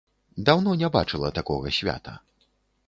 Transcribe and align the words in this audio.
Даўно 0.49 0.71
не 0.83 0.89
бачыла 0.95 1.31
такога 1.39 1.77
свята. 1.81 2.17